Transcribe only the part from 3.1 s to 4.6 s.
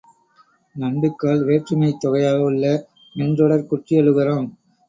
மென்றொடர்க் குற்றியலுகரம்.